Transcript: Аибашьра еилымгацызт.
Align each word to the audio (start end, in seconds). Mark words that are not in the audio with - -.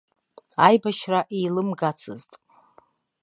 Аибашьра 0.65 1.19
еилымгацызт. 1.37 2.31